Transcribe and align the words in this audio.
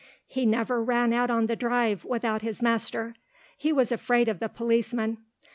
He 0.25 0.47
never 0.47 0.83
ran 0.83 1.13
out 1.13 1.29
on 1.29 1.45
the 1.45 1.55
Drive 1.55 2.03
without 2.05 2.41
his 2.41 2.59
master. 2.59 3.13
He 3.55 3.71
was 3.71 3.91
afraid 3.91 4.27
of 4.27 4.39
the 4.39 4.49
policemen. 4.49 5.19